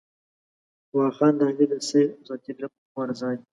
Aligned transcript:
واخان 0.97 1.33
دهلېز، 1.39 1.69
د 1.71 1.75
سيل 1.89 2.07
او 2.15 2.21
ساعتري 2.27 2.65
غوره 2.93 3.13
ځای 3.21 3.37